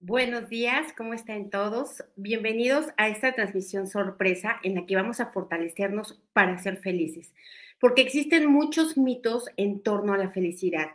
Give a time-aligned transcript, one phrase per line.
[0.00, 2.04] Buenos días, ¿cómo están todos?
[2.14, 7.34] Bienvenidos a esta transmisión sorpresa en la que vamos a fortalecernos para ser felices,
[7.80, 10.90] porque existen muchos mitos en torno a la felicidad.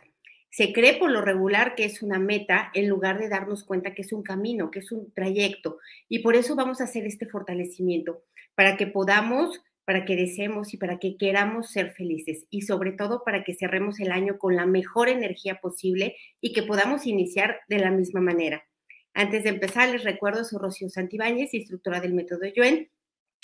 [0.48, 4.00] Se cree por lo regular que es una meta en lugar de darnos cuenta que
[4.00, 8.22] es un camino, que es un trayecto, y por eso vamos a hacer este fortalecimiento,
[8.54, 13.22] para que podamos, para que deseemos y para que queramos ser felices, y sobre todo
[13.22, 17.80] para que cerremos el año con la mejor energía posible y que podamos iniciar de
[17.80, 18.64] la misma manera.
[19.14, 22.90] Antes de empezar, les recuerdo, soy Rocío Santibáñez, instructora del método Yuen,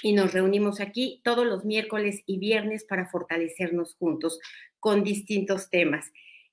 [0.03, 4.41] y nos reunimos aquí todos los miércoles y viernes para fortalecernos juntos
[4.81, 6.11] con distintos temas.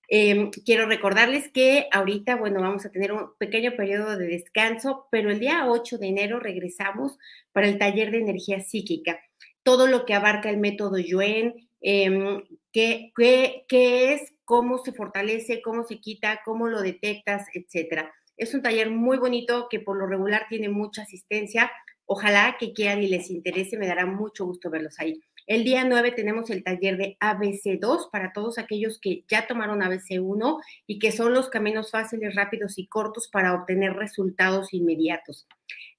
[0.07, 5.31] Em, quiero recordarles que ahorita, bueno, vamos a tener un pequeño periodo de descanso, pero
[5.31, 7.18] el día 8 de enero regresamos
[7.52, 9.20] para el taller de energía psíquica.
[9.63, 15.84] Todo lo que abarca el método Yuen, em, qué, qué es, cómo se fortalece, cómo
[15.85, 18.13] se quita, cómo lo detectas, etcétera.
[18.38, 21.71] Es un taller muy bonito que por lo regular tiene mucha asistencia.
[22.05, 25.20] Ojalá que quieran y les interese, me dará mucho gusto verlos ahí.
[25.48, 30.62] El día 9 tenemos el taller de ABC2 para todos aquellos que ya tomaron ABC1
[30.85, 35.48] y que son los caminos fáciles, rápidos y cortos para obtener resultados inmediatos.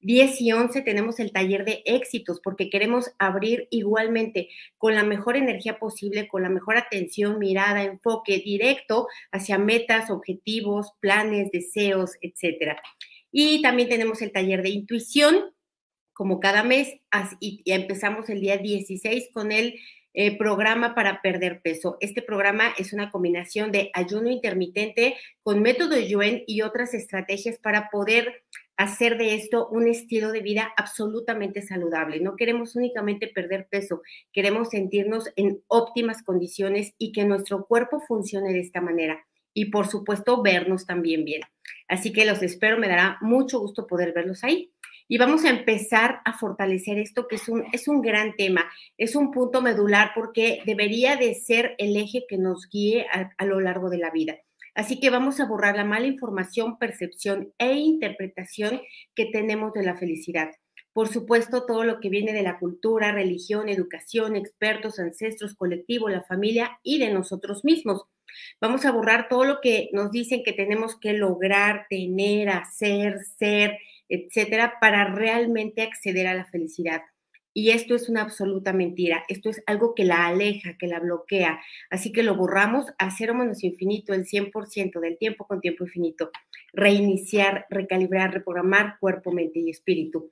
[0.02, 5.38] 10 y 11 tenemos el taller de éxitos porque queremos abrir igualmente con la mejor
[5.38, 12.82] energía posible, con la mejor atención, mirada, enfoque directo hacia metas, objetivos, planes, deseos, etcétera.
[13.32, 15.54] Y también tenemos el taller de intuición
[16.18, 17.00] como cada mes,
[17.38, 19.78] y empezamos el día 16 con el
[20.14, 21.96] eh, programa para perder peso.
[22.00, 27.88] Este programa es una combinación de ayuno intermitente con método Yuen y otras estrategias para
[27.88, 28.42] poder
[28.76, 32.18] hacer de esto un estilo de vida absolutamente saludable.
[32.18, 38.52] No queremos únicamente perder peso, queremos sentirnos en óptimas condiciones y que nuestro cuerpo funcione
[38.52, 39.24] de esta manera.
[39.54, 41.42] Y por supuesto, vernos también bien.
[41.86, 44.72] Así que los espero, me dará mucho gusto poder verlos ahí
[45.08, 49.16] y vamos a empezar a fortalecer esto que es un, es un gran tema, es
[49.16, 53.60] un punto medular porque debería de ser el eje que nos guíe a, a lo
[53.60, 54.36] largo de la vida.
[54.74, 58.80] Así que vamos a borrar la mala información, percepción e interpretación
[59.14, 60.50] que tenemos de la felicidad.
[60.92, 66.22] Por supuesto, todo lo que viene de la cultura, religión, educación, expertos, ancestros, colectivo, la
[66.22, 68.04] familia y de nosotros mismos.
[68.60, 73.78] Vamos a borrar todo lo que nos dicen que tenemos que lograr, tener, hacer, ser,
[74.08, 77.02] etcétera, para realmente acceder a la felicidad.
[77.54, 79.24] Y esto es una absoluta mentira.
[79.28, 81.60] Esto es algo que la aleja, que la bloquea.
[81.90, 86.30] Así que lo borramos a cero menos infinito, el 100% del tiempo con tiempo infinito.
[86.72, 90.30] Reiniciar, recalibrar, reprogramar cuerpo, mente y espíritu.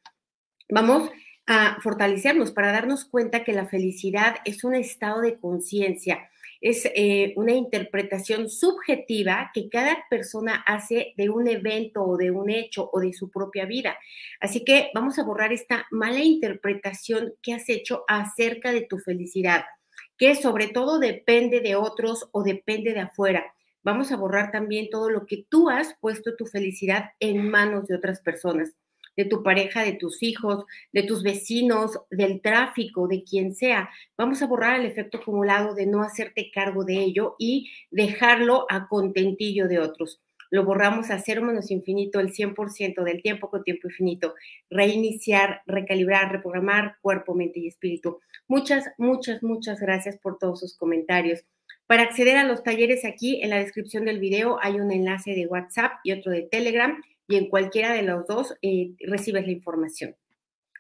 [0.69, 1.11] Vamos
[1.47, 6.29] a fortalecernos para darnos cuenta que la felicidad es un estado de conciencia
[6.61, 12.51] es eh, una interpretación subjetiva que cada persona hace de un evento o de un
[12.51, 13.97] hecho o de su propia vida.
[14.41, 19.65] Así que vamos a borrar esta mala interpretación que has hecho acerca de tu felicidad,
[20.17, 23.45] que sobre todo depende de otros o depende de afuera.
[23.83, 27.95] Vamos a borrar también todo lo que tú has puesto tu felicidad en manos de
[27.95, 28.73] otras personas
[29.17, 33.91] de tu pareja, de tus hijos, de tus vecinos, del tráfico, de quien sea.
[34.17, 38.89] Vamos a borrar el efecto acumulado de no hacerte cargo de ello y dejarlo a
[38.89, 40.21] contentillo de otros.
[40.51, 44.35] Lo borramos a cero menos infinito el 100% del tiempo con tiempo infinito.
[44.71, 48.21] Reiniciar, recalibrar, reprogramar cuerpo, mente y espíritu.
[48.47, 51.45] Muchas, muchas, muchas gracias por todos sus comentarios.
[51.87, 55.47] Para acceder a los talleres aquí en la descripción del video hay un enlace de
[55.47, 60.17] WhatsApp y otro de Telegram y en cualquiera de los dos eh, recibes la información.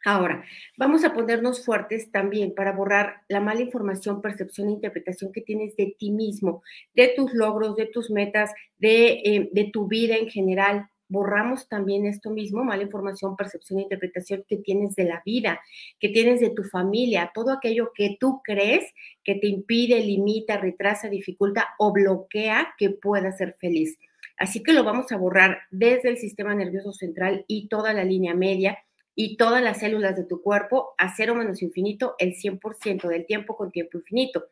[0.06, 0.44] Ahora,
[0.76, 5.74] vamos a ponernos fuertes también para borrar la mala información, percepción e interpretación que tienes
[5.74, 6.62] de ti mismo,
[6.94, 10.88] de tus logros, de tus metas, de, eh, de tu vida en general.
[11.08, 15.60] Borramos también esto mismo, mala información, percepción e interpretación que tienes de la vida,
[15.98, 18.84] que tienes de tu familia, todo aquello que tú crees
[19.24, 23.98] que te impide, limita, retrasa, dificulta o bloquea que puedas ser feliz.
[24.36, 28.34] Así que lo vamos a borrar desde el sistema nervioso central y toda la línea
[28.34, 28.78] media
[29.14, 33.56] y todas las células de tu cuerpo a cero menos infinito el 100% del tiempo
[33.56, 34.50] con tiempo infinito.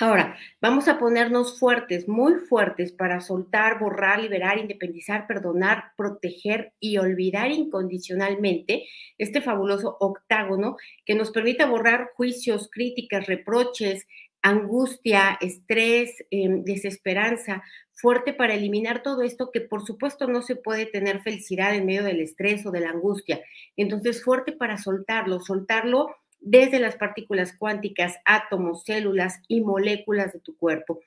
[0.00, 6.96] Ahora, vamos a ponernos fuertes, muy fuertes para soltar, borrar, liberar, independizar, perdonar, proteger y
[6.96, 8.88] olvidar incondicionalmente
[9.18, 14.06] este fabuloso octágono que nos permite borrar juicios, críticas, reproches,
[14.42, 17.62] angustia, estrés, em, desesperanza,
[17.94, 22.02] fuerte para eliminar todo esto que por supuesto no se puede tener felicidad en medio
[22.04, 23.40] del estrés o de la angustia.
[23.76, 26.08] Entonces, fuerte para soltarlo, soltarlo
[26.40, 31.00] desde las partículas cuánticas, átomos, células y moléculas de tu cuerpo.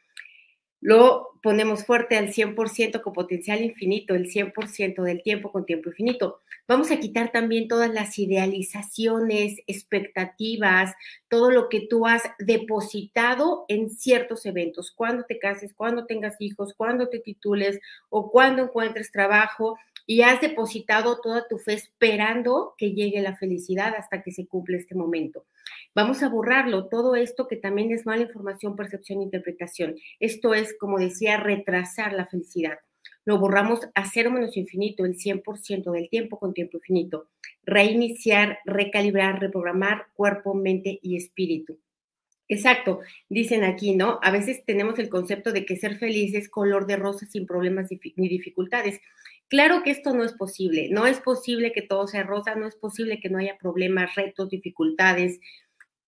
[0.85, 6.41] Lo ponemos fuerte al 100% con potencial infinito, el 100% del tiempo con tiempo infinito.
[6.67, 10.93] Vamos a quitar también todas las idealizaciones, expectativas,
[11.27, 16.75] todo lo que tú has depositado en ciertos eventos, cuando te cases, cuando tengas hijos,
[16.77, 17.79] cuando te titules
[18.09, 23.96] o cuando encuentres trabajo y has depositado toda tu fe esperando que llegue la felicidad
[23.96, 25.46] hasta que se cumple este momento.
[25.94, 29.96] Vamos a borrarlo, todo esto que también es mala información, percepción, interpretación.
[30.19, 32.80] Esto es, como decía, retrasar la felicidad.
[33.24, 37.30] Lo borramos a cero menos infinito, el 100% del tiempo con tiempo infinito.
[37.63, 41.80] Reiniciar, recalibrar, reprogramar cuerpo, mente y espíritu.
[42.48, 44.19] Exacto, dicen aquí, ¿no?
[44.22, 47.90] A veces tenemos el concepto de que ser feliz es color de rosa sin problemas
[47.90, 49.00] ni dificultades.
[49.50, 52.75] Claro que esto no es posible, no es posible que todo sea rosa, no es
[52.75, 55.39] posible que no haya problemas, retos, dificultades,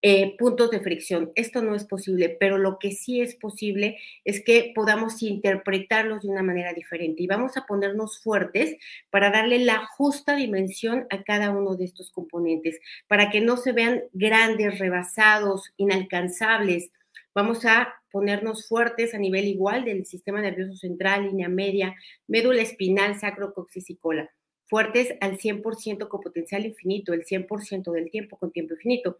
[0.03, 1.31] eh, puntos de fricción.
[1.35, 6.29] Esto no es posible, pero lo que sí es posible es que podamos interpretarlos de
[6.29, 8.77] una manera diferente y vamos a ponernos fuertes
[9.11, 13.73] para darle la justa dimensión a cada uno de estos componentes, para que no se
[13.73, 16.91] vean grandes, rebasados, inalcanzables.
[17.37, 21.95] Vamos a ponernos fuertes a nivel igual del sistema nervioso central, línea media,
[22.25, 24.27] médula espinal, sacro, coxis y cola.
[24.65, 29.19] Fuertes al 100% con potencial infinito, el 100% del tiempo con tiempo infinito.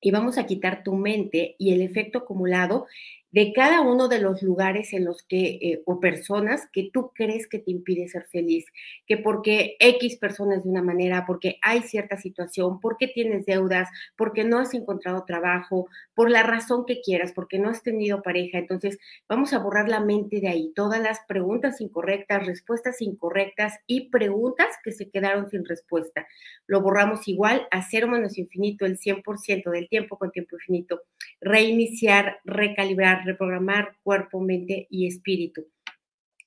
[0.00, 2.86] Y vamos a quitar tu mente y el efecto acumulado
[3.32, 7.46] de cada uno de los lugares en los que, eh, o personas que tú crees
[7.46, 8.66] que te impide ser feliz,
[9.06, 14.44] que porque X personas de una manera, porque hay cierta situación, porque tienes deudas, porque
[14.44, 18.58] no has encontrado trabajo, por la razón que quieras, porque no has tenido pareja.
[18.58, 18.98] Entonces,
[19.28, 24.68] vamos a borrar la mente de ahí, todas las preguntas incorrectas, respuestas incorrectas y preguntas
[24.82, 26.26] que se quedaron sin respuesta.
[26.66, 31.02] Lo borramos igual a cero menos infinito, el 100% del tiempo con tiempo infinito.
[31.40, 35.66] Reiniciar, recalibrar reprogramar cuerpo, mente y espíritu.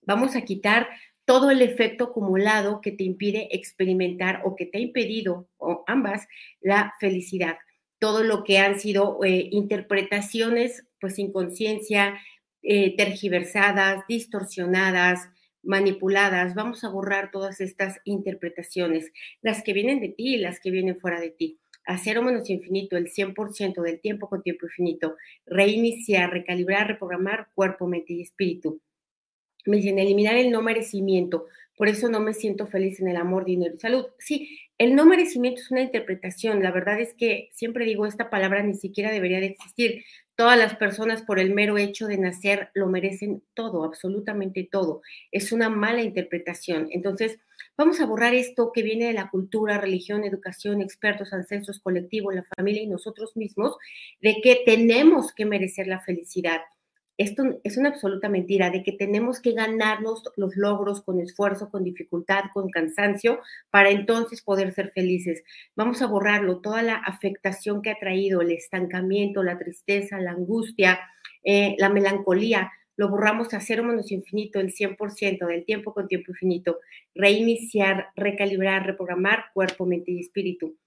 [0.02, 0.90] Vamos a quitar
[1.26, 6.28] todo el efecto acumulado que te impide experimentar o que te ha impedido, o ambas,
[6.62, 7.58] la felicidad.
[8.00, 12.20] Todo lo que han sido eh, interpretaciones, pues sin conciencia,
[12.62, 15.30] eh, tergiversadas, distorsionadas,
[15.62, 16.56] manipuladas.
[16.56, 19.12] Vamos a borrar todas estas interpretaciones,
[19.42, 22.50] las que vienen de ti y las que vienen fuera de ti a cero menos
[22.50, 25.16] infinito, el 100% del tiempo con tiempo infinito,
[25.46, 28.82] reiniciar, recalibrar, reprogramar cuerpo, mente y espíritu.
[29.66, 31.46] Me dicen, eliminar el no merecimiento,
[31.78, 34.06] por eso no me siento feliz en el amor, dinero y salud.
[34.20, 38.62] Sí, el no merecimiento es una interpretación, la verdad es que siempre digo, esta palabra
[38.64, 40.04] ni siquiera debería de existir.
[40.36, 45.02] Todas las personas por el mero hecho de nacer lo merecen todo, absolutamente todo.
[45.32, 46.88] Es una mala interpretación.
[46.92, 47.40] Entonces,
[47.76, 52.46] Vamos a borrar esto que viene de la cultura, religión, educación, expertos, ancestros, colectivo, la
[52.56, 53.76] familia y nosotros mismos,
[54.22, 56.62] de que tenemos que merecer la felicidad.
[57.18, 61.84] Esto es una absoluta mentira, de que tenemos que ganarnos los logros con esfuerzo, con
[61.84, 63.40] dificultad, con cansancio,
[63.72, 65.44] para entonces poder ser felices.
[65.76, 71.00] Vamos a borrarlo, toda la afectación que ha traído, el estancamiento, la tristeza, la angustia,
[71.44, 76.32] eh, la melancolía lo borramos a cero menos infinito, el 100% del tiempo con tiempo
[76.32, 76.80] infinito,
[77.16, 80.78] reiniciar, recalibrar, reprogramar cuerpo, mente y espíritu.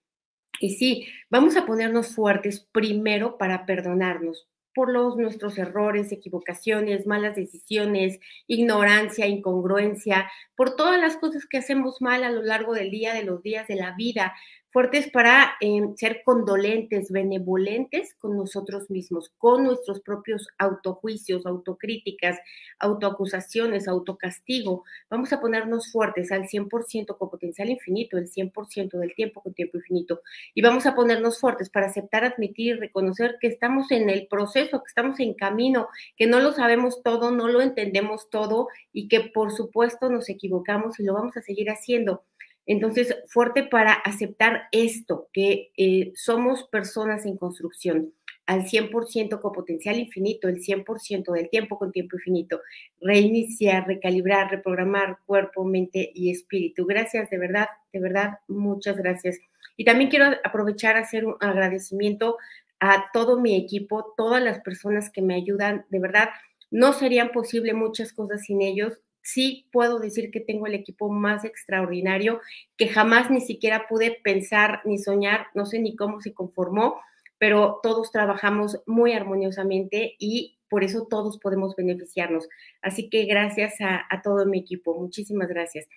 [0.61, 7.35] Y sí, vamos a ponernos fuertes primero para perdonarnos por los nuestros errores, equivocaciones, malas
[7.35, 13.15] decisiones, ignorancia, incongruencia, por todas las cosas que hacemos mal a lo largo del día,
[13.15, 14.35] de los días de la vida,
[14.77, 22.39] fuertes para em, ser condolentes, benevolentes con nosotros mismos, con nuestros propios autojuicios, autocríticas,
[22.79, 24.85] autoacusaciones, autocastigo.
[25.09, 29.79] Vamos a ponernos fuertes al 100% con potencial infinito, el 100% del tiempo con tiempo
[29.79, 30.21] infinito.
[30.55, 34.89] Y vamos a ponernos fuertes para aceptar, admitir, reconocer que estamos en el proceso, que
[34.89, 39.53] estamos en camino, que no lo sabemos todo, no lo entendemos todo y que por
[39.53, 42.25] supuesto nos equivocamos y lo vamos a seguir haciendo
[42.67, 48.13] entonces, fuerte para aceptar esto, que eh, somos personas en construcción
[48.47, 52.61] al 100% con potencial infinito, el 100% del tiempo con tiempo infinito,
[53.01, 56.87] reiniciar, recalibrar, reprogramar cuerpo, mente y espíritu.
[56.87, 59.39] Gracias, de verdad, de verdad, muchas gracias.
[59.77, 62.37] Y también quiero aprovechar a hacer un agradecimiento
[62.79, 66.29] a todo mi equipo, todas las personas que me ayudan, de verdad,
[66.71, 71.45] no serían posible muchas cosas sin ellos sí puedo decir que tengo el equipo más
[71.45, 72.41] extraordinario
[72.77, 77.01] que jamás ni siquiera pude pensar ni soñar, no sé ni cómo se conformó,
[77.39, 82.49] pero todos trabajamos muy armoniosamente y por eso todos podemos beneficiarnos.
[82.83, 85.89] Así que gracias a, todo mi equipo, muchísimas gracias.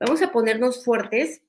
[0.00, 1.42] Vamos a ponernos fuertes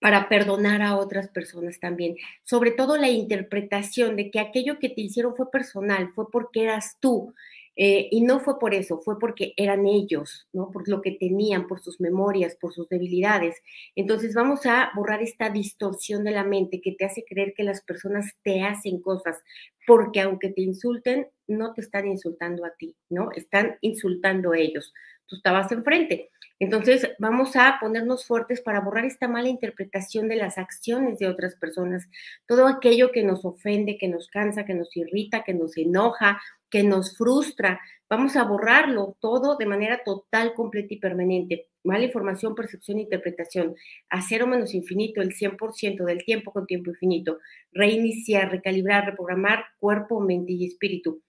[0.00, 2.16] para perdonar a otras personas también.
[2.44, 6.96] Sobre todo la interpretación de que aquello que te hicieron fue personal, fue porque eras
[6.98, 7.34] tú
[7.76, 10.70] Eh, y no fue por eso, fue porque eran ellos, ¿no?
[10.70, 13.56] Por lo que tenían, por sus memorias, por sus debilidades.
[13.96, 17.82] Entonces vamos a borrar esta distorsión de la mente que te hace creer que las
[17.82, 19.38] personas te hacen cosas,
[19.86, 23.30] porque aunque te insulten, no te están insultando a ti, ¿no?
[23.32, 24.92] Están insultando a ellos.
[25.26, 26.30] Tú estabas enfrente.
[26.62, 31.56] Entonces, vamos a ponernos fuertes para borrar esta mala interpretación de las acciones de otras
[31.56, 32.08] personas,
[32.46, 36.40] todo aquello que nos ofende, que nos cansa, que nos irrita, que nos enoja,
[36.70, 37.80] que nos frustra.
[38.08, 41.66] Vamos a borrarlo todo de manera total, completa y permanente.
[41.82, 43.74] Mala información, percepción interpretación.
[44.08, 47.38] A cero menos infinito, el 100% del tiempo con tiempo infinito.
[47.72, 51.24] Reiniciar, recalibrar, reprogramar cuerpo, mente y espíritu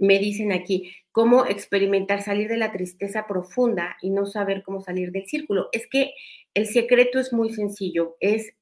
[0.00, 5.12] me dicen aquí, cómo experimentar salir de la tristeza profunda y no saber cómo salir
[5.12, 5.68] del círculo.
[5.72, 6.14] Es que
[6.54, 8.54] el secreto es muy sencillo, es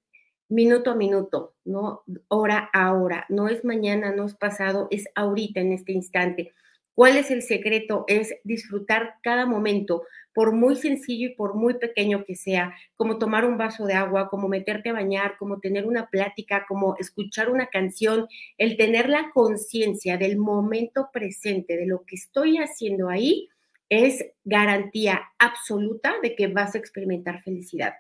[0.49, 5.61] minuto a minuto, no hora a hora, no es mañana, no es pasado, es ahorita
[5.61, 6.53] en este instante.
[6.95, 8.05] ¿Cuál es el secreto?
[8.09, 10.03] Es disfrutar cada momento,
[10.35, 14.29] por muy sencillo y por muy pequeño que sea, como tomar un vaso de agua,
[14.29, 19.31] como meterte a bañar, como tener una plática, como escuchar una canción, el tener la
[19.31, 23.49] conciencia del momento presente, de lo que estoy haciendo ahí,
[23.89, 27.95] es garantía absoluta de que vas a experimentar felicidad.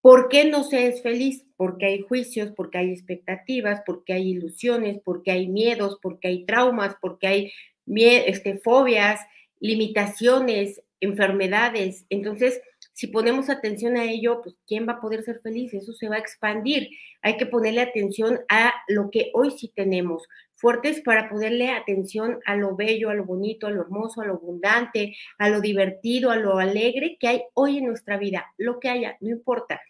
[0.00, 1.46] ¿Por qué no se es feliz?
[1.56, 6.96] Porque hay juicios, porque hay expectativas, porque hay ilusiones, porque hay miedos, porque hay traumas,
[7.00, 7.52] porque hay
[7.86, 9.20] este, fobias,
[9.60, 12.06] limitaciones, enfermedades.
[12.08, 12.60] Entonces,
[12.94, 15.74] si ponemos atención a ello, pues ¿quién va a poder ser feliz?
[15.74, 16.88] Eso se va a expandir.
[17.20, 20.22] Hay que ponerle atención a lo que hoy sí tenemos,
[20.54, 24.34] fuertes para ponerle atención a lo bello, a lo bonito, a lo hermoso, a lo
[24.34, 28.88] abundante, a lo divertido, a lo alegre que hay hoy en nuestra vida, lo que
[28.88, 29.80] haya, no importa,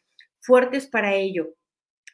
[0.40, 1.54] fuertes para ello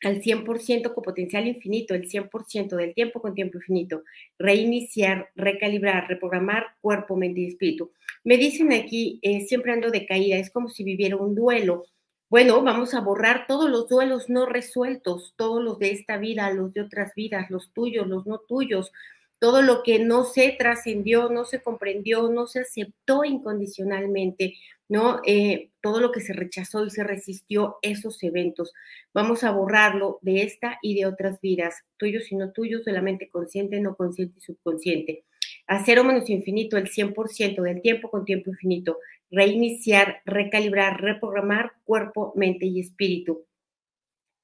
[0.02, 4.04] al 100% con potencial infinito, el 100% del tiempo con tiempo infinito,
[4.38, 7.92] reiniciar, recalibrar, reprogramar cuerpo, mente y espíritu.
[8.24, 11.84] Me dicen aquí, eh, siempre ando de caída, es como si viviera un duelo.
[12.30, 16.74] Bueno, vamos a borrar todos los duelos no resueltos, todos los de esta vida, los
[16.74, 18.92] de otras vidas, los tuyos, los no tuyos,
[19.38, 24.54] todo lo que no se trascendió, no se comprendió, no se aceptó incondicionalmente,
[24.88, 25.20] ¿no?
[25.26, 28.72] Eh, todo lo que se rechazó y se resistió, esos eventos.
[29.14, 33.02] Vamos a borrarlo de esta y de otras vidas, tuyos y no tuyos, de la
[33.02, 35.24] mente consciente, no consciente y subconsciente.
[35.66, 38.98] A cero menos infinito, el 100% del tiempo con tiempo infinito.
[39.30, 43.44] Reiniciar, recalibrar, reprogramar cuerpo, mente y espíritu.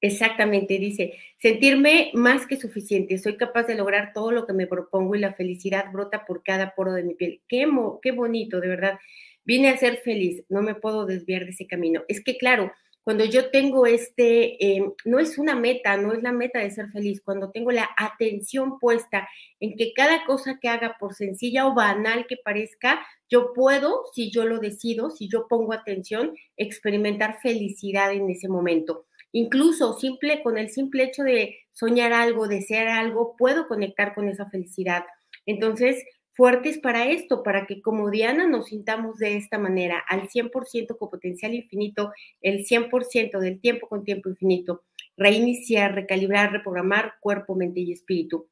[0.01, 5.15] Exactamente, dice, sentirme más que suficiente, soy capaz de lograr todo lo que me propongo
[5.15, 7.41] y la felicidad brota por cada poro de mi piel.
[7.47, 7.65] Qué,
[8.01, 8.99] qué bonito, de verdad.
[9.45, 12.03] Vine a ser feliz, no me puedo desviar de ese camino.
[12.07, 12.71] Es que, claro,
[13.05, 16.89] cuando yo tengo este, eh, no es una meta, no es la meta de ser
[16.89, 21.75] feliz, cuando tengo la atención puesta en que cada cosa que haga, por sencilla o
[21.75, 28.11] banal que parezca, yo puedo, si yo lo decido, si yo pongo atención, experimentar felicidad
[28.11, 29.05] en ese momento.
[29.31, 34.49] Incluso simple, con el simple hecho de soñar algo, desear algo, puedo conectar con esa
[34.49, 35.03] felicidad.
[35.45, 36.03] Entonces,
[36.35, 41.09] fuertes para esto, para que como Diana nos sintamos de esta manera, al 100% con
[41.09, 42.11] potencial infinito,
[42.41, 44.83] el 100% del tiempo con tiempo infinito,
[45.15, 48.47] reiniciar, recalibrar, reprogramar cuerpo, mente y espíritu.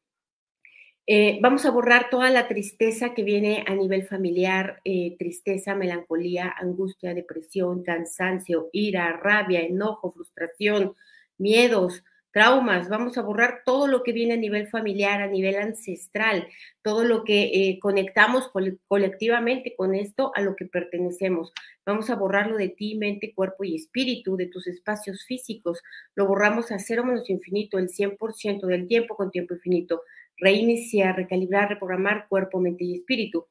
[1.06, 6.54] Eh, vamos a borrar toda la tristeza que viene a nivel familiar, eh, tristeza, melancolía,
[6.58, 10.96] angustia, depresión, cansancio, ira, rabia, enojo, frustración,
[11.38, 12.90] miedos, traumas.
[12.90, 16.48] Vamos a borrar todo lo que viene a nivel familiar, a nivel ancestral,
[16.82, 18.52] todo lo que eh, conectamos
[18.88, 21.54] colectivamente con esto a lo que pertenecemos.
[21.86, 25.82] Vamos a borrarlo de ti, mente, cuerpo y espíritu, de tus espacios físicos.
[26.16, 30.02] Lo borramos a cero menos infinito, el 100% del tiempo con tiempo infinito
[30.38, 33.48] reiniciar, recalibrar, reprogramar cuerpo, mente y espíritu.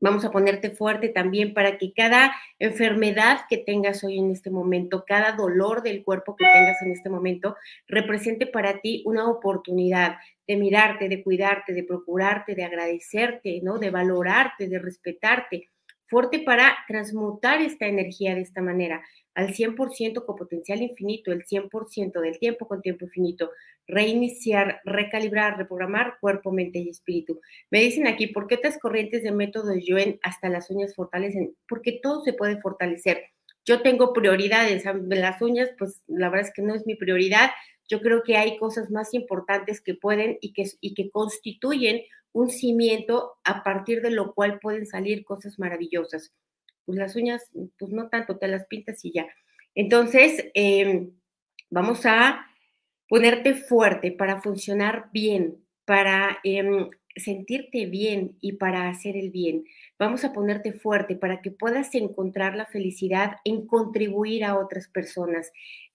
[0.00, 5.04] Vamos a ponerte fuerte también para que cada enfermedad que tengas hoy en este momento,
[5.06, 10.56] cada dolor del cuerpo que tengas en este momento, represente para ti una oportunidad de
[10.56, 13.78] mirarte, de cuidarte, de procurarte, de agradecerte, ¿no?
[13.78, 15.70] De valorarte, de respetarte.
[16.06, 19.02] Fuerte para transmutar esta energía de esta manera
[19.34, 23.50] al 100% con potencial infinito, el 100% del tiempo con tiempo infinito,
[23.86, 27.40] reiniciar, recalibrar, reprogramar cuerpo, mente y espíritu.
[27.70, 31.56] Me dicen aquí, ¿por qué estas corrientes de método Yuen hasta las uñas fortalecen?
[31.68, 33.24] Porque todo se puede fortalecer.
[33.66, 37.50] Yo tengo prioridades, las uñas, pues la verdad es que no es mi prioridad.
[37.88, 42.02] Yo creo que hay cosas más importantes que pueden y que, y que constituyen
[42.34, 46.34] un cimiento a partir de lo cual pueden salir cosas maravillosas
[46.84, 47.42] pues las uñas,
[47.78, 49.26] pues no tanto, te las pintas y ya.
[49.74, 51.12] Entonces, em,
[51.70, 52.46] vamos a
[53.08, 59.64] ponerte fuerte para funcionar bien, para em, sentirte bien y para hacer el bien.
[59.98, 65.52] Vamos a ponerte fuerte para que puedas encontrar la felicidad en contribuir a otras personas,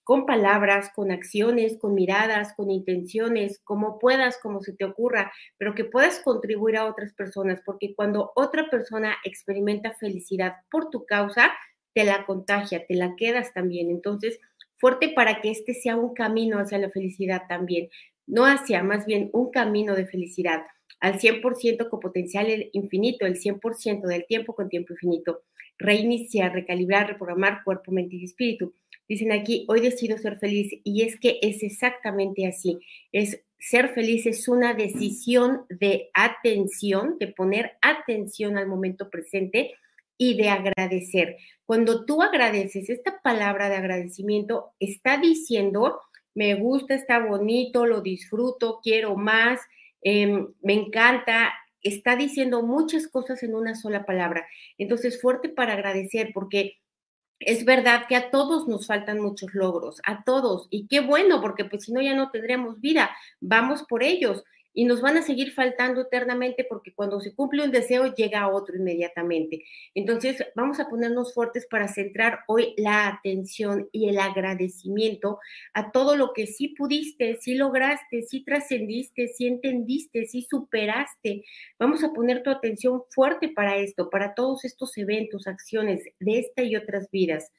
[0.09, 5.75] con palabras, con acciones, con miradas, con intenciones, como puedas, como se te ocurra, pero
[5.75, 11.51] que puedas contribuir a otras personas, porque cuando otra persona experimenta felicidad por tu causa,
[11.93, 13.91] te la contagia, te la quedas también.
[13.91, 14.39] Entonces,
[14.77, 17.89] fuerte para que este sea un camino hacia la felicidad también,
[18.25, 20.63] no hacia, más bien un camino de felicidad
[21.01, 25.43] al 100% con potencial infinito, el 100% del tiempo con tiempo infinito.
[25.77, 28.73] Reiniciar, recalibrar, reprogramar cuerpo, mente y espíritu.
[29.09, 32.79] Dicen aquí, hoy decido ser feliz y es que es exactamente así.
[33.11, 39.73] Es ser feliz es una decisión de atención, de poner atención al momento presente
[40.17, 41.35] y de agradecer.
[41.65, 45.99] Cuando tú agradeces, esta palabra de agradecimiento está diciendo,
[46.33, 49.59] me gusta, está bonito, lo disfruto, quiero más,
[50.01, 51.51] Em, me encanta,
[51.81, 54.47] está diciendo muchas cosas en una sola palabra.
[54.77, 56.77] Entonces, fuerte para agradecer, porque
[57.39, 61.65] es verdad que a todos nos faltan muchos logros, a todos, y qué bueno, porque
[61.65, 65.51] pues si no ya no tendríamos vida, vamos por ellos y nos van a seguir
[65.53, 69.63] faltando eternamente porque cuando se cumple un deseo llega otro inmediatamente.
[69.95, 75.39] Entonces, vamos a ponernos fuertes para centrar hoy la atención y el agradecimiento
[75.73, 81.43] a todo lo que sí pudiste, sí lograste, sí trascendiste, sí entendiste, sí superaste.
[81.79, 86.63] Vamos a poner tu atención fuerte para esto, para todos estos eventos, acciones de esta
[86.63, 87.51] y otras vidas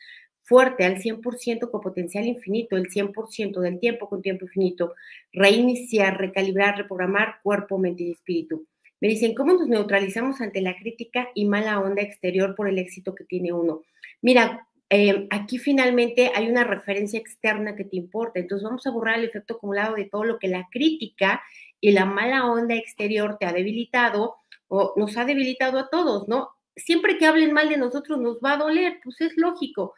[0.51, 4.95] fuerte al 100% con potencial infinito, el 100% del tiempo con tiempo infinito,
[5.33, 8.67] reiniciar, recalibrar, reprogramar cuerpo, mente y espíritu.
[9.01, 13.15] Me dicen, ¿cómo nos neutralizamos ante la crítica y mala onda exterior por el éxito
[13.15, 13.83] que tiene uno?
[14.23, 19.21] Mira, eh, aquí finalmente hay una referencia externa que te importa, entonces vamos a borrar
[19.21, 21.43] el efecto acumulado de todo lo que la crítica
[21.81, 24.35] y la mala onda exterior te ha debilitado
[24.67, 26.49] o nos ha debilitado a todos, ¿no?
[26.75, 29.95] Siempre que hablen mal de nosotros nos va a doler, pues es lógico,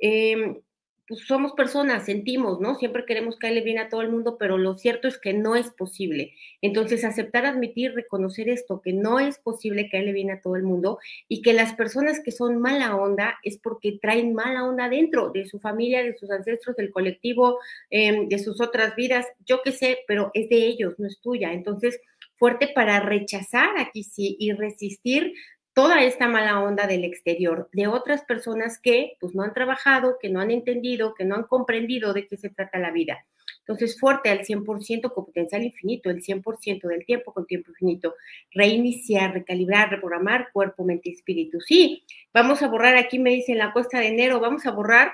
[0.00, 0.60] Em,
[1.08, 2.76] pues somos personas, sentimos, ¿no?
[2.76, 5.68] Siempre queremos caerle bien a todo el mundo, pero lo cierto es que no es
[5.72, 6.34] posible.
[6.62, 11.00] Entonces, aceptar, admitir, reconocer esto, que no es posible caerle bien a todo el mundo
[11.26, 15.46] y que las personas que son mala onda es porque traen mala onda dentro de
[15.46, 17.58] su familia, de sus ancestros, del colectivo,
[17.90, 21.52] em, de sus otras vidas, yo qué sé, pero es de ellos, no es tuya.
[21.52, 22.00] Entonces,
[22.36, 25.34] fuerte para rechazar aquí sí y resistir
[25.72, 30.28] toda esta mala onda del exterior, de otras personas que pues no han trabajado, que
[30.28, 33.24] no han entendido, que no han comprendido de qué se trata la vida.
[33.60, 38.14] Entonces, fuerte al 100% con potencial infinito, el 100% del tiempo con tiempo infinito.
[38.50, 41.60] Reiniciar, recalibrar, reprogramar cuerpo, mente y espíritu.
[41.60, 45.12] Sí, vamos a borrar, aquí me dicen la cuesta de enero, vamos a borrar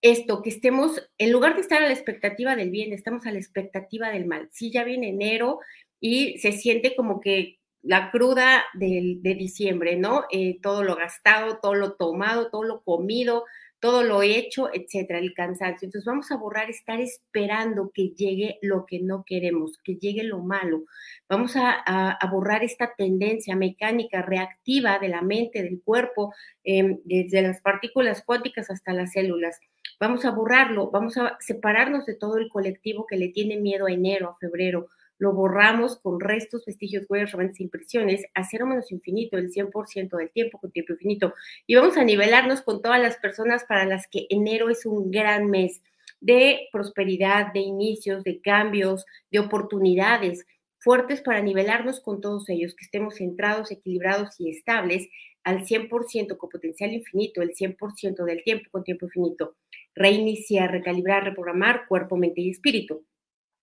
[0.00, 3.38] esto, que estemos, en lugar de estar a la expectativa del bien, estamos a la
[3.38, 4.48] expectativa del mal.
[4.52, 5.60] Sí, ya viene enero
[6.00, 10.24] y se siente como que la cruda de, diciembre, ¿no?
[10.30, 13.46] Eh, todo lo gastado, todo lo tomado, todo lo comido,
[13.80, 15.86] todo lo hecho, etcétera, el cansancio.
[15.86, 20.40] Entonces vamos a borrar estar esperando que llegue lo que no queremos, que llegue lo
[20.40, 20.84] malo.
[21.30, 27.62] Vamos a, borrar esta tendencia mecánica reactiva de la mente, del cuerpo, em, desde las
[27.62, 29.58] partículas cuánticas hasta las células.
[29.98, 33.92] Vamos a borrarlo, vamos a separarnos de todo el colectivo que le tiene miedo a
[33.92, 34.88] enero, a febrero,
[35.18, 40.30] lo borramos con restos, vestigios, huellas, remanentes, impresiones, a cero menos infinito, el 100% del
[40.30, 41.34] tiempo con tiempo infinito.
[41.66, 45.50] Y vamos a nivelarnos con todas las personas para las que enero es un gran
[45.50, 45.82] mes
[46.20, 50.46] de prosperidad, de inicios, de cambios, de oportunidades
[50.78, 55.08] fuertes para nivelarnos con todos ellos, que estemos centrados, equilibrados y estables
[55.44, 59.56] al 100% con potencial infinito, el 100% del tiempo con tiempo infinito.
[59.94, 63.04] Reiniciar, recalibrar, reprogramar cuerpo, mente y espíritu.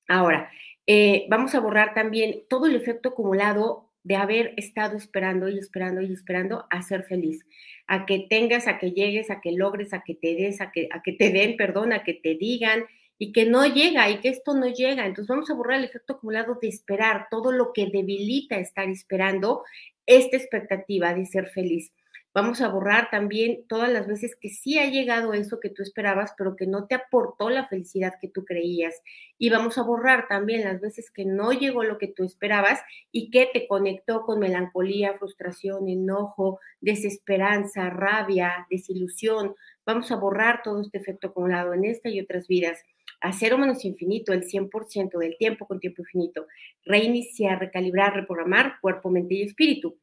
[0.08, 0.52] Ahora,
[0.88, 6.02] eh, vamos a borrar también todo el efecto acumulado de haber estado esperando y esperando
[6.02, 7.44] y esperando a ser feliz,
[7.88, 10.88] a que tengas, a que llegues, a que logres, a que te des, a que,
[10.92, 12.86] a que te den, perdón, a que te digan
[13.18, 15.08] y que no llega y que esto no llega.
[15.08, 19.64] Entonces vamos a borrar el efecto acumulado de esperar, todo lo que debilita estar esperando
[20.06, 21.92] esta expectativa de ser feliz.
[22.36, 26.34] Vamos a borrar también todas las veces que sí ha llegado eso que tú esperabas,
[26.38, 29.02] pero que no te aportó la felicidad que tú creías.
[29.38, 33.32] Y vamos a borrar también las veces que no llegó lo que tú esperabas y
[33.32, 39.56] que te conectó con melancolía, frustración, enojo, desesperanza, rabia, desilusión.
[39.86, 42.84] Vamos a borrar todo este efecto acumulado en esta y otras vidas
[43.22, 46.48] a cero menos infinito, el 100% del tiempo con tiempo infinito,
[46.84, 49.98] reiniciar, recalibrar, reprogramar cuerpo, mente y espíritu.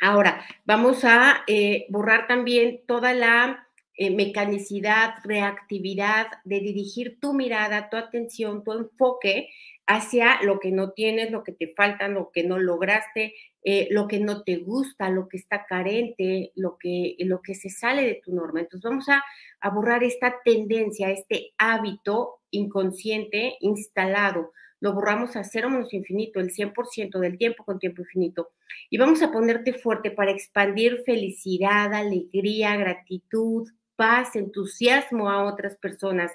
[0.00, 7.90] Ahora, vamos a eh, borrar también toda la eh, mecanicidad, reactividad, de dirigir tu mirada,
[7.90, 9.48] tu atención, tu enfoque
[9.86, 13.34] hacia lo que no tienes, lo que te falta, lo que no lograste,
[13.64, 17.70] eh, lo que no te gusta, lo que está carente, lo que, lo que se
[17.70, 18.60] sale de tu norma.
[18.60, 19.24] Entonces vamos a,
[19.60, 24.52] a borrar esta tendencia, este hábito inconsciente instalado.
[24.80, 28.50] Lo borramos a cero menos infinito, el 100% del tiempo con tiempo infinito.
[28.90, 36.32] Y vamos a ponerte fuerte para expandir felicidad, alegría, gratitud, paz, entusiasmo a otras personas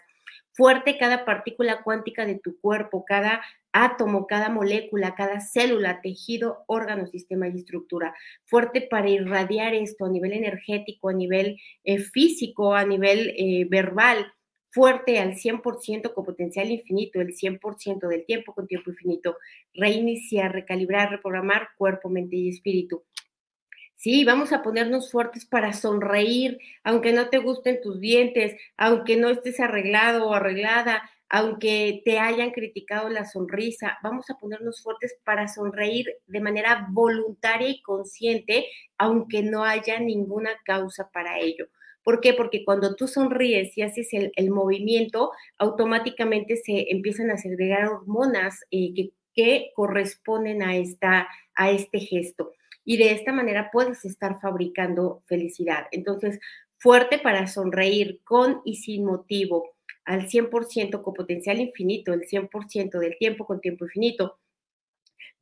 [0.53, 7.07] fuerte cada partícula cuántica de tu cuerpo, cada átomo, cada molécula, cada célula, tejido, órgano,
[7.07, 8.15] sistema y estructura.
[8.45, 14.31] Fuerte para irradiar esto a nivel energético, a nivel eh, físico, a nivel eh, verbal.
[14.73, 19.37] Fuerte al 100% con potencial infinito, el 100% del tiempo con tiempo infinito.
[19.75, 23.03] Reiniciar, recalibrar, reprogramar cuerpo, mente y espíritu.
[23.95, 29.29] Sí, vamos a ponernos fuertes para sonreír, aunque no te gusten tus dientes, aunque no
[29.29, 35.47] estés arreglado o arreglada, aunque te hayan criticado la sonrisa, vamos a ponernos fuertes para
[35.47, 41.67] sonreír de manera voluntaria y consciente, aunque no haya ninguna causa para ello.
[42.03, 42.33] ¿Por qué?
[42.33, 49.11] Porque cuando tú sonríes y haces el, movimiento, automáticamente se empiezan a segregar hormonas eh,
[49.33, 52.51] que, corresponden a, esta, a este gesto
[52.85, 55.87] y de esta manera puedes estar fabricando felicidad.
[55.91, 56.39] Entonces,
[56.77, 59.73] fuerte para sonreír con y sin motivo,
[60.05, 64.37] al 100% con potencial infinito, el 100% del tiempo con tiempo infinito.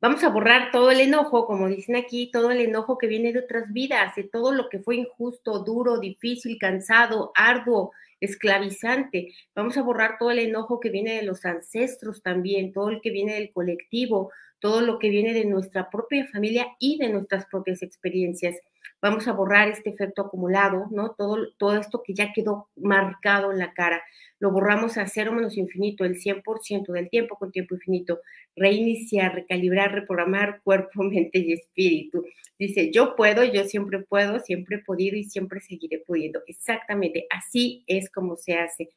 [0.02, 3.38] Vamos a borrar todo el enojo, como dicen aquí, todo el enojo que viene de
[3.38, 9.32] otras vidas, de todo lo que fue injusto, duro, difícil, cansado, arduo, esclavizante.
[9.54, 13.12] Vamos a borrar todo el enojo que viene de los ancestros también, todo el que
[13.12, 17.80] viene del colectivo, todo lo que viene de nuestra propia familia y de nuestras propias
[17.80, 18.56] experiencias.
[19.00, 21.14] Vamos a borrar este efecto acumulado, ¿no?
[21.18, 24.02] Todo, todo esto que ya quedó marcado en la cara.
[24.38, 28.20] Lo borramos a cero menos infinito, el 100% del tiempo con tiempo infinito.
[28.56, 32.24] Reiniciar, recalibrar, reprogramar cuerpo, mente y espíritu.
[32.58, 36.40] Dice, yo puedo, yo siempre puedo, siempre he podido y siempre seguiré pudiendo.
[36.46, 38.90] Exactamente, así es como se hace.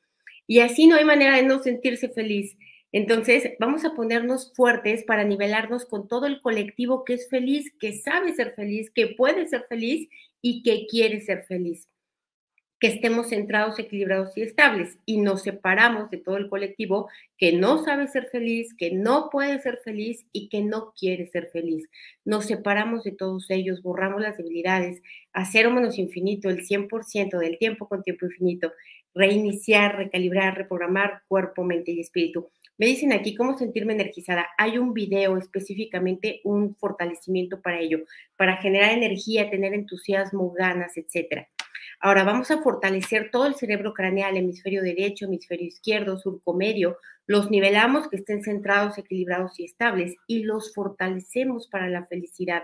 [0.47, 2.55] Y así no hay manera de no sentirse feliz.
[2.97, 7.91] Entonces, vamos a ponernos fuertes para nivelarnos con todo el colectivo que es feliz, que
[7.91, 10.07] sabe ser feliz, que puede ser feliz
[10.41, 11.89] y que quiere ser feliz.
[12.79, 17.83] Que estemos centrados, equilibrados y estables y nos separamos de todo el colectivo que no
[17.83, 21.89] sabe ser feliz, que no puede ser feliz y que no quiere ser feliz.
[22.23, 25.01] Nos separamos de todos ellos, borramos las debilidades,
[25.33, 28.71] hacer menos infinito, el 100% del tiempo con tiempo infinito,
[29.13, 32.51] reiniciar, recalibrar, reprogramar cuerpo, mente y espíritu.
[32.77, 34.47] Me dicen aquí cómo sentirme energizada.
[34.57, 37.99] Hay un video específicamente, un fortalecimiento para ello,
[38.35, 41.47] para generar energía, tener entusiasmo, ganas, etc.
[42.01, 46.97] Ahora vamos a fortalecer todo el cerebro craneal, hemisferio derecho, hemisferio izquierdo, surco medio.
[47.27, 52.63] Los nivelamos que estén centrados, equilibrados y estables y los fortalecemos para la felicidad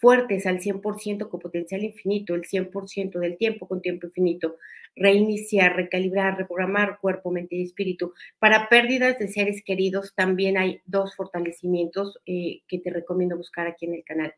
[0.00, 4.56] fuertes al 100% con potencial infinito, el 100% del tiempo con tiempo infinito,
[4.96, 8.14] reiniciar, recalibrar, reprogramar cuerpo, mente y espíritu.
[8.38, 13.86] Para pérdidas de seres queridos también hay dos fortalecimientos eh, que te recomiendo buscar aquí
[13.86, 14.34] en el canal.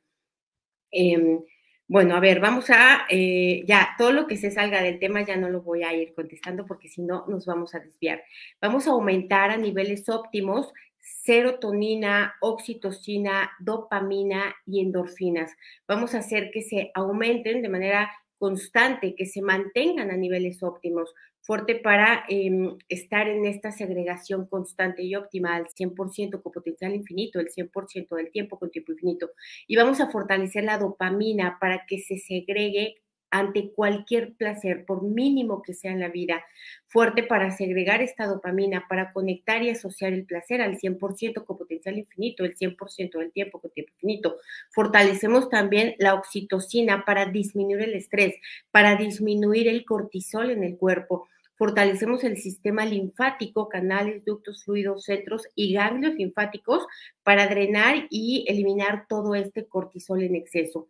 [0.91, 1.41] Em,
[1.89, 5.37] bueno, a ver, vamos a, eh, ya, todo lo que se salga del tema ya
[5.37, 8.23] no lo voy a ir contestando porque si no nos vamos a desviar.
[8.61, 10.73] Vamos a aumentar a niveles óptimos
[11.03, 15.53] serotonina, oxitocina, dopamina y endorfinas.
[15.87, 21.15] Vamos a hacer que se aumenten de manera constante, que se mantengan a niveles óptimos,
[21.43, 27.41] fuerte para em, estar en esta segregación constante y óptima al 100% con potencial infinito,
[27.41, 29.31] el 100% del tiempo con tiempo infinito.
[29.67, 32.95] Y vamos a fortalecer la dopamina para que se segregue
[33.33, 36.45] ante cualquier placer, por mínimo que sea en la vida,
[36.87, 41.97] fuerte para segregar esta dopamina, para conectar y asociar el placer al 100% con potencial
[41.97, 44.37] infinito, el 100% del tiempo con tiempo infinito.
[44.71, 48.35] Fortalecemos también la oxitocina para disminuir el estrés,
[48.71, 51.27] para disminuir el cortisol en el cuerpo.
[51.55, 56.87] Fortalecemos el sistema linfático, canales, ductos, fluidos, centros y ganglios linfáticos
[57.23, 60.89] para drenar y eliminar todo este cortisol en exceso.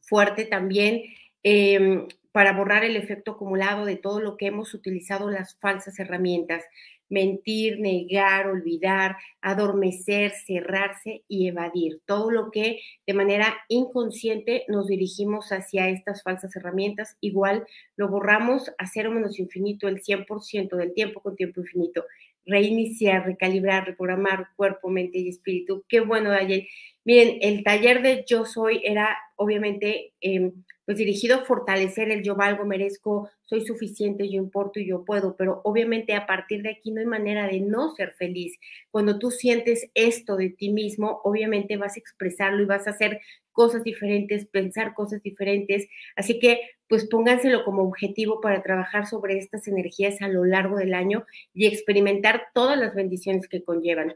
[0.00, 1.02] Fuerte también
[1.48, 6.64] Em, para borrar el efecto acumulado de todo lo que hemos utilizado las falsas herramientas,
[7.08, 15.52] mentir, negar, olvidar, adormecer, cerrarse y evadir, todo lo que de manera inconsciente nos dirigimos
[15.52, 21.20] hacia estas falsas herramientas, igual lo borramos a cero menos infinito el 100% del tiempo
[21.20, 22.04] con tiempo infinito,
[22.46, 25.84] reiniciar, recalibrar, reprogramar cuerpo, mente y espíritu.
[25.88, 26.66] Qué bueno, Dayel.
[27.04, 30.52] Miren, el taller de Yo Soy era obviamente em,
[30.86, 35.36] pues dirigido a fortalecer el yo valgo, merezco, soy suficiente, yo importo y yo puedo,
[35.36, 38.56] pero obviamente a partir de aquí no hay manera de no ser feliz.
[38.90, 43.20] Cuando tú sientes esto de ti mismo, obviamente vas a expresarlo y vas a hacer
[43.56, 45.88] cosas diferentes, pensar cosas diferentes.
[46.14, 50.94] Así que pues pónganselo como objetivo para trabajar sobre estas energías a lo largo del
[50.94, 54.14] año y experimentar todas las bendiciones que conllevan.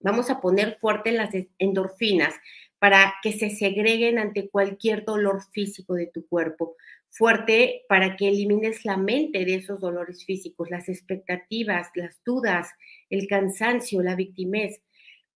[0.00, 2.34] Vamos a poner fuerte las endorfinas
[2.80, 6.74] para que se segreguen ante cualquier dolor físico de tu cuerpo.
[7.08, 12.70] Fuerte para que elimines la mente de esos dolores físicos, las expectativas, las dudas,
[13.10, 14.80] el cansancio, la victimez.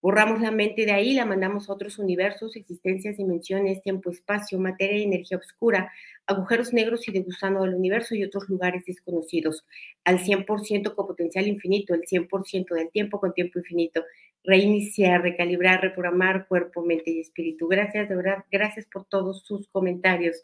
[0.02, 4.98] Borramos la mente de ahí, la mandamos a otros universos, existencias, dimensiones, tiempo, espacio, materia
[4.98, 5.90] y energía oscura,
[6.26, 9.64] agujeros negros y de gusano del universo y otros lugares desconocidos,
[10.04, 14.04] al 100% con potencial infinito, el 100% del tiempo con tiempo infinito
[14.46, 17.66] reiniciar, recalibrar, reprogramar cuerpo, mente y espíritu.
[17.66, 20.42] Gracias, de verdad, gracias por todos sus comentarios.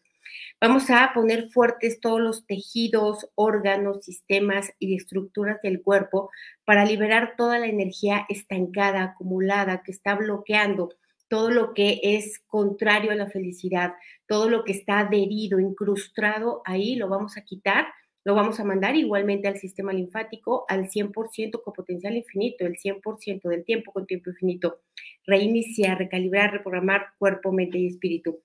[0.60, 6.30] Vamos a poner fuertes todos los tejidos, órganos, sistemas y estructuras del cuerpo
[6.64, 10.90] para liberar toda la energía estancada, acumulada, que está bloqueando
[11.28, 13.94] todo lo que es contrario a la felicidad,
[14.26, 17.86] todo lo que está adherido, incrustado ahí, lo vamos a quitar
[18.24, 23.48] lo vamos a mandar igualmente al sistema linfático al 100% con potencial infinito, el 100%
[23.48, 24.80] del tiempo con tiempo infinito.
[25.26, 28.40] Reiniciar, recalibrar, reprogramar cuerpo, mente y espíritu.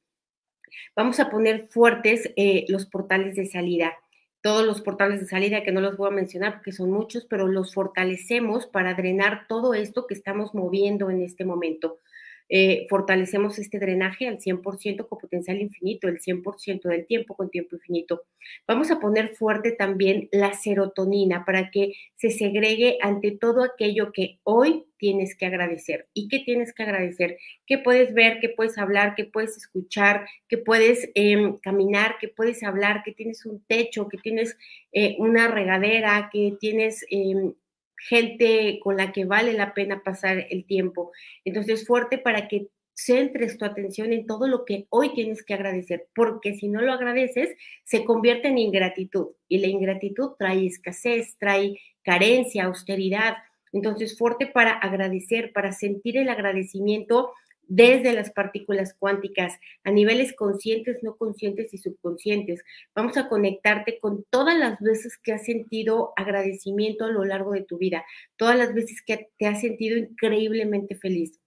[0.95, 3.93] Vamos a poner fuertes eh, los portales de salida.
[4.41, 7.47] Todos los portales de salida que no los voy a mencionar porque son muchos, pero
[7.47, 11.99] los fortalecemos para drenar todo esto que estamos moviendo en este momento.
[12.49, 17.75] Eh, fortalecemos este drenaje al 100% con potencial infinito, el 100% del tiempo con tiempo
[17.75, 18.23] infinito.
[18.67, 24.39] Vamos a poner fuerte también la serotonina para que se segregue ante todo aquello que
[24.43, 26.07] hoy tienes que agradecer.
[26.13, 27.37] ¿Y qué tienes que agradecer?
[27.65, 32.63] Que puedes ver, que puedes hablar, que puedes escuchar, que puedes em, caminar, que puedes
[32.63, 34.57] hablar, que tienes un techo, que tienes
[34.91, 37.53] eh, una regadera, que tienes em,
[37.97, 41.11] gente con la que vale la pena pasar el tiempo.
[41.45, 46.07] Entonces, fuerte para que centres tu atención en todo lo que hoy tienes que agradecer,
[46.15, 51.79] porque si no lo agradeces, se convierte en ingratitud y la ingratitud trae escasez, trae
[52.03, 53.37] carencia, austeridad.
[53.71, 57.33] Entonces, fuerte para agradecer, para sentir el agradecimiento
[57.67, 59.53] desde las partículas cuánticas
[59.83, 62.63] a niveles conscientes, no conscientes y subconscientes.
[62.95, 67.63] Vamos a conectarte con todas las veces que has sentido agradecimiento a lo largo de
[67.63, 71.39] tu vida, todas las veces que te has sentido increíblemente feliz.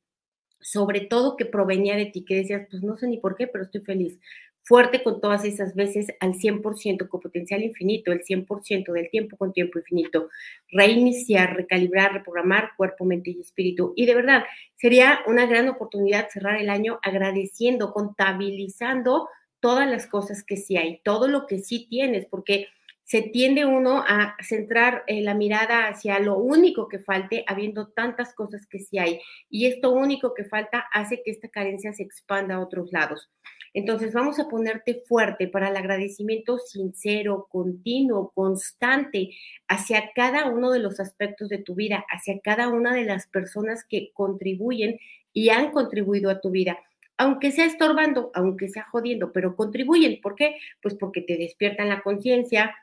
[0.62, 3.64] Sobre todo que provenía de ti, que decías, pues no sé ni por qué, pero
[3.64, 4.20] estoy feliz
[4.62, 9.52] fuerte con todas esas veces al 100% con potencial infinito, el 100% del tiempo con
[9.52, 10.28] tiempo infinito,
[10.70, 13.92] reiniciar, recalibrar, reprogramar cuerpo, mente y espíritu.
[13.96, 14.44] Y de verdad,
[14.76, 19.28] sería una gran oportunidad cerrar el año agradeciendo, contabilizando
[19.60, 22.68] todas las cosas que sí hay, todo lo que sí tienes, porque
[23.10, 28.32] se tiende uno a centrar eh, la mirada hacia lo único que falte, habiendo tantas
[28.34, 29.20] cosas que sí hay.
[29.48, 33.28] Y esto único que falta hace que esta carencia se expanda a otros lados.
[33.72, 39.30] Entonces vamos a ponerte fuerte para el agradecimiento sincero, continuo, constante
[39.68, 43.84] hacia cada uno de los aspectos de tu vida, hacia cada una de las personas
[43.88, 44.98] que contribuyen
[45.32, 46.78] y han contribuido a tu vida
[47.20, 50.22] aunque sea estorbando, aunque sea jodiendo, pero contribuyen.
[50.22, 50.56] ¿Por qué?
[50.80, 52.74] Pues porque te despiertan la conciencia,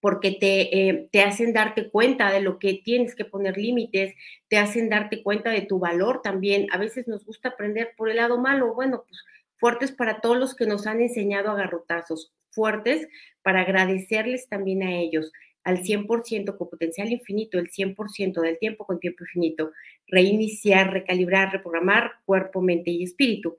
[0.00, 4.14] porque te, eh, te, hacen darte cuenta de lo que tienes que poner límites,
[4.48, 6.68] te hacen darte cuenta de tu valor también.
[6.72, 9.22] A veces nos gusta aprender por el lado malo, bueno, pues
[9.56, 13.08] fuertes para todos los que nos han enseñado a garrotazos, fuertes
[13.42, 15.32] para agradecerles también a ellos
[15.66, 19.72] al 100% con potencial infinito, el 100% del tiempo con tiempo infinito,
[20.06, 23.58] reiniciar, recalibrar, reprogramar cuerpo, mente y espíritu.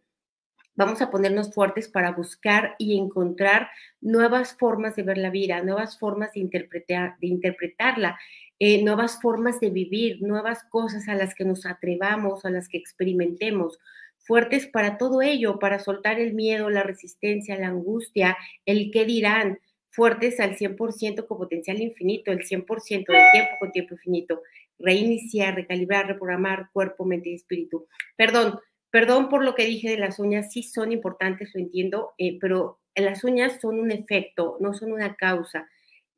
[0.76, 3.68] Vamos a ponernos fuertes para buscar y encontrar
[4.00, 8.18] nuevas formas de ver la vida, nuevas formas de, interpretar, de interpretarla,
[8.58, 12.78] eh, nuevas formas de vivir, nuevas cosas a las que nos atrevamos, a las que
[12.78, 13.80] experimentemos,
[14.28, 19.60] fuertes para todo ello, para soltar el miedo, la resistencia, la angustia, el qué dirán,
[19.90, 24.42] fuertes al 100% con potencial infinito, el 100% del tiempo con tiempo infinito,
[24.78, 27.88] reiniciar, recalibrar, reprogramar cuerpo, mente y espíritu.
[28.16, 28.60] Perdón,
[28.92, 32.80] perdón por lo que dije de las uñas, sí son importantes, lo entiendo, eh, pero
[32.96, 35.68] las uñas son un efecto, no son una causa.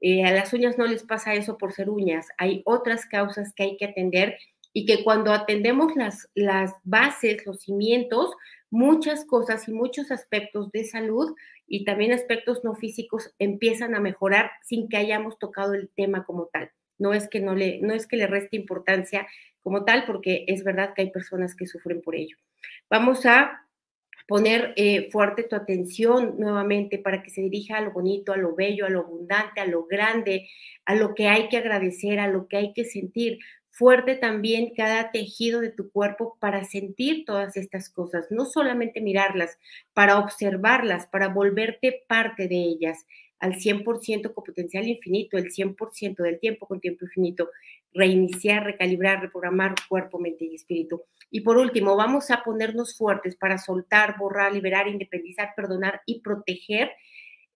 [0.02, 3.63] Eh, a las uñas no les pasa eso por ser uñas, hay otras causas que
[3.63, 4.38] hay que atender
[4.80, 8.34] y que cuando atendemos las, las bases, los cimientos,
[8.70, 11.36] muchas cosas y muchos aspectos de salud
[11.68, 16.46] y también aspectos no físicos empiezan a mejorar sin que hayamos tocado el tema como
[16.46, 16.72] tal.
[16.98, 19.28] No es que no le, no es que le reste importancia
[19.62, 22.38] como tal, porque es verdad que hay personas que sufren por ello.
[22.89, 23.68] Vamos a
[24.30, 28.56] poner eh, fuerte tu atención nuevamente para que se dirija a lo bonito, a lo
[28.56, 30.48] bello, a lo abundante, a lo grande,
[30.86, 33.39] a lo que hay que agradecer, a lo que hay que sentir.
[33.80, 39.58] Fuerte también cada tejido de tu cuerpo para sentir todas estas cosas, no solamente mirarlas,
[39.94, 43.06] para observarlas, para volverte parte de ellas
[43.39, 47.52] al 100% con potencial infinito, el 100% del tiempo con tiempo infinito,
[47.94, 51.04] reiniciar, recalibrar, reprogramar cuerpo, mente y espíritu.
[51.32, 56.92] Y por último, vamos a ponernos fuertes para soltar, borrar, liberar, independizar, perdonar y proteger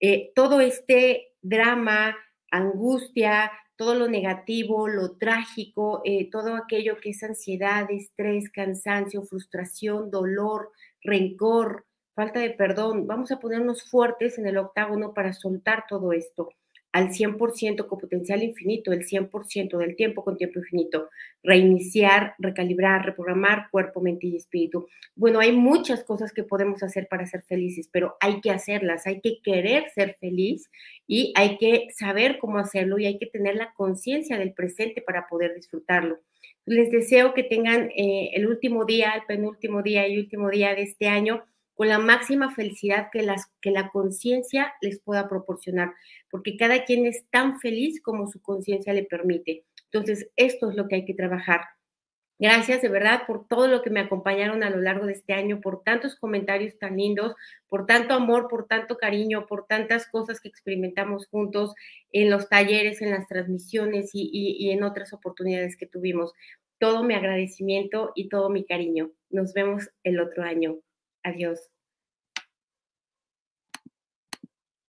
[0.00, 2.16] eh, todo este drama,
[2.50, 10.10] angustia, todo lo negativo, lo trágico, eh, todo aquello que es ansiedad, estrés, cansancio, frustración,
[10.10, 10.70] dolor,
[11.02, 13.06] rencor, falta de perdón.
[13.06, 16.50] Vamos a ponernos fuertes en el octágono para soltar todo esto
[16.94, 21.10] al 100% con potencial infinito, el 100% del tiempo con tiempo infinito,
[21.42, 24.86] reiniciar, recalibrar, reprogramar cuerpo, mente y espíritu.
[25.16, 29.20] Bueno, hay muchas cosas que podemos hacer para ser felices, pero hay que hacerlas, hay
[29.20, 30.70] que querer ser feliz
[31.08, 35.26] y hay que saber cómo hacerlo y hay que tener la conciencia del presente para
[35.26, 36.20] poder disfrutarlo.
[36.64, 40.82] Les deseo que tengan eh, el último día, el penúltimo día y último día de
[40.82, 41.42] este año
[41.74, 45.92] con la máxima felicidad que, las, que la conciencia les pueda proporcionar,
[46.30, 49.64] porque cada quien es tan feliz como su conciencia le permite.
[49.92, 51.60] Entonces, esto es lo que hay que trabajar.
[52.40, 55.60] Gracias de verdad por todo lo que me acompañaron a lo largo de este año,
[55.60, 57.34] por tantos comentarios tan lindos,
[57.68, 61.74] por tanto amor, por tanto cariño, por tantas cosas que experimentamos juntos
[62.10, 66.32] en los talleres, en las transmisiones y, y en otras oportunidades que tuvimos.
[66.80, 69.12] Todo mi agradecimiento y todo mi cariño.
[69.30, 70.80] Nos vemos el otro año.
[71.24, 71.68] Adiós.